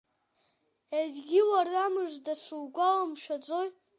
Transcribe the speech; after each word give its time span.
Едгьы 0.99 1.41
уарамыжда, 1.49 2.33
сугәаламшәаӡои?! 2.43 3.67